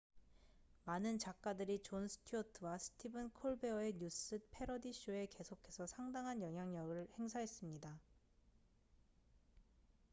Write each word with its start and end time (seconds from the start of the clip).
많은 0.85 1.19
작가들이 1.19 1.83
존 1.83 2.07
스튜어트와 2.07 2.79
스티븐 2.79 3.29
콜베어의 3.33 3.97
뉴스 3.99 4.39
패러디 4.49 4.93
쇼에 4.93 5.27
계속해서 5.27 5.85
상당한 5.85 6.41
영향력을 6.41 7.07
행사했습니다 7.19 8.01